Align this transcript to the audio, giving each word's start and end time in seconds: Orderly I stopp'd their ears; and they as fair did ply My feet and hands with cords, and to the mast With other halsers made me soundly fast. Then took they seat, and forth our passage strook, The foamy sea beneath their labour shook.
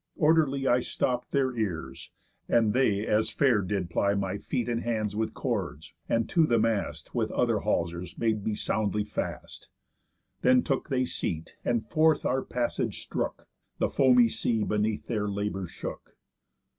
Orderly 0.15 0.65
I 0.67 0.79
stopp'd 0.79 1.31
their 1.31 1.55
ears; 1.55 2.09
and 2.49 2.73
they 2.73 3.05
as 3.05 3.29
fair 3.29 3.61
did 3.61 3.91
ply 3.91 4.15
My 4.15 4.39
feet 4.39 4.67
and 4.67 4.81
hands 4.81 5.15
with 5.15 5.35
cords, 5.35 5.93
and 6.09 6.27
to 6.27 6.47
the 6.47 6.57
mast 6.57 7.13
With 7.13 7.29
other 7.29 7.59
halsers 7.59 8.17
made 8.17 8.43
me 8.43 8.55
soundly 8.55 9.03
fast. 9.03 9.69
Then 10.41 10.63
took 10.63 10.89
they 10.89 11.05
seat, 11.05 11.55
and 11.63 11.85
forth 11.87 12.25
our 12.25 12.41
passage 12.41 12.99
strook, 13.03 13.47
The 13.77 13.89
foamy 13.89 14.27
sea 14.29 14.63
beneath 14.63 15.05
their 15.05 15.27
labour 15.27 15.67
shook. 15.67 16.17